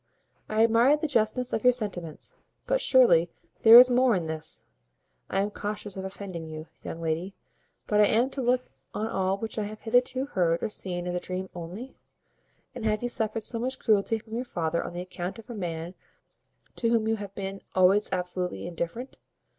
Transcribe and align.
I 0.49 0.63
admire 0.63 0.97
the 0.97 1.05
justness 1.05 1.53
of 1.53 1.63
your 1.63 1.73
sentiments; 1.73 2.35
but 2.65 2.81
surely 2.81 3.29
there 3.61 3.77
is 3.77 3.87
more 3.91 4.15
in 4.15 4.25
this. 4.25 4.63
I 5.29 5.41
am 5.41 5.51
cautious 5.51 5.95
of 5.95 6.03
offending 6.05 6.47
you, 6.47 6.65
young 6.83 6.99
lady; 7.01 7.35
but 7.85 7.99
am 8.01 8.25
I 8.25 8.29
to 8.29 8.41
look 8.41 8.65
on 8.95 9.05
all 9.05 9.37
which 9.37 9.59
I 9.59 9.65
have 9.65 9.81
hitherto 9.81 10.25
heard 10.25 10.63
or 10.63 10.71
seen 10.71 11.05
as 11.05 11.13
a 11.13 11.19
dream 11.19 11.51
only? 11.53 11.93
And 12.73 12.83
have 12.83 13.03
you 13.03 13.09
suffered 13.09 13.43
so 13.43 13.59
much 13.59 13.77
cruelty 13.77 14.17
from 14.17 14.33
your 14.33 14.43
father 14.43 14.83
on 14.83 14.93
the 14.93 15.01
account 15.01 15.37
of 15.37 15.51
a 15.51 15.53
man 15.53 15.93
to 16.77 16.89
whom 16.89 17.07
you 17.07 17.17
have 17.17 17.35
been 17.35 17.61
always 17.75 18.11
absolutely 18.11 18.65
indifferent?" 18.65 19.17